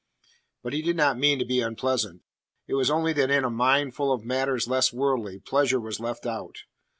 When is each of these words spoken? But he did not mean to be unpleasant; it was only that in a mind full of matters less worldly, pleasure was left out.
But 0.63 0.73
he 0.73 0.81
did 0.81 0.95
not 0.95 1.19
mean 1.19 1.37
to 1.37 1.45
be 1.45 1.59
unpleasant; 1.61 2.23
it 2.67 2.73
was 2.73 2.89
only 2.89 3.13
that 3.13 3.29
in 3.29 3.43
a 3.43 3.51
mind 3.51 3.93
full 3.93 4.11
of 4.11 4.25
matters 4.25 4.67
less 4.67 4.91
worldly, 4.91 5.37
pleasure 5.39 5.79
was 5.79 5.99
left 5.99 6.25
out. 6.25 6.57